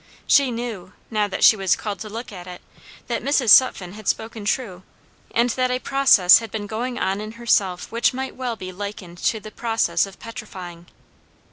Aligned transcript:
She 0.25 0.49
knew, 0.49 0.93
now 1.11 1.27
that 1.27 1.43
she 1.43 1.55
was 1.55 1.75
called 1.75 1.99
to 1.99 2.09
look 2.09 2.31
at 2.31 2.47
it, 2.47 2.63
that 3.05 3.21
Mrs. 3.21 3.49
Sutphen 3.51 3.93
had 3.93 4.07
spoken 4.07 4.45
true, 4.45 4.81
and 5.29 5.51
that 5.51 5.69
a 5.69 5.77
process 5.77 6.39
had 6.39 6.49
been 6.49 6.65
going 6.65 6.97
on 6.97 7.21
in 7.21 7.33
herself 7.33 7.91
which 7.91 8.11
might 8.11 8.35
well 8.35 8.55
be 8.55 8.71
likened 8.71 9.19
to 9.19 9.39
the 9.39 9.51
process 9.51 10.07
of 10.07 10.17
petrifying. 10.19 10.87